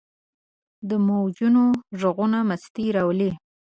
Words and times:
د 0.89 0.91
موجونو 1.07 1.63
ږغونه 1.99 2.39
مستي 2.49 2.85
راولي. 2.95 3.31